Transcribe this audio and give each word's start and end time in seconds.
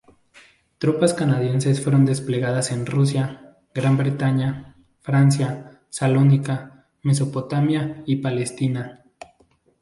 Tropas 0.79 1.13
canadienses 1.13 1.79
fueron 1.79 2.05
desplegadas 2.07 2.71
en 2.71 2.87
Rusia, 2.87 3.59
Gran 3.71 3.97
Bretaña, 3.97 4.75
Francia, 5.01 5.79
Salónica, 5.91 6.87
Mesopotamia 7.03 8.01
y 8.07 8.15
Palestina. 8.15 9.03